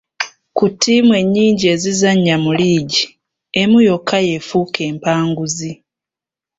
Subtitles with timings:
[0.57, 3.05] Ku ttiimu ennyingi ezizannya mu liigi,
[3.61, 5.71] emu yokka y'efuuka empanguzi.